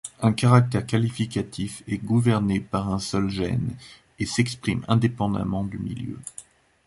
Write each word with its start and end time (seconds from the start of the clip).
Un 0.23 0.33
caractère 0.33 0.87
qualitatif 0.87 1.83
est 1.87 1.99
gouverné 2.03 2.59
par 2.59 2.91
un 2.91 2.97
seul 2.97 3.29
gène 3.29 3.75
et 4.17 4.25
s'exprime 4.25 4.83
indépendamment 4.87 5.63
du 5.63 5.77
milieu. 5.77 6.17